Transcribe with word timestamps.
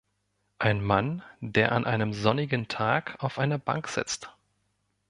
Ein 0.57 0.83
Mann, 0.83 1.21
der 1.41 1.73
an 1.73 1.85
einem 1.85 2.11
sonnigen 2.13 2.67
Tag 2.67 3.17
auf 3.23 3.37
einer 3.37 3.59
Bank 3.59 3.87
sitzt. 3.87 4.33